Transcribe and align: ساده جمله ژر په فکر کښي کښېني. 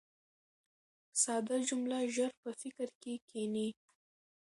ساده 1.21 1.57
جمله 1.67 1.97
ژر 2.15 2.31
په 2.41 2.49
فکر 2.61 2.87
کښي 3.01 3.13
کښېني. 3.27 3.69